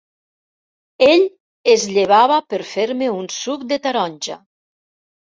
Ell 1.07 1.25
es 1.73 1.83
llevava 1.97 2.37
per 2.53 2.59
fer-me 2.69 3.09
un 3.17 3.27
suc 3.35 3.67
de 3.73 3.79
taronja! 3.85 4.39